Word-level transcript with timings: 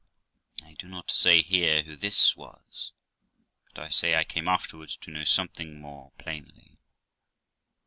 I 0.63 0.73
do 0.73 0.87
not 0.87 1.11
say 1.11 1.43
here 1.43 1.83
who 1.83 1.95
this 1.95 2.35
was, 2.35 2.91
but 3.67 3.77
I 3.77 3.89
say 3.89 4.15
I 4.15 4.23
came 4.23 4.47
afterwards 4.47 4.97
to 4.97 5.11
know 5.11 5.23
something 5.25 5.79
more 5.79 6.11
plainly. 6.17 6.79